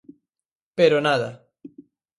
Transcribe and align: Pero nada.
Pero 0.77 0.97
nada. 1.07 1.29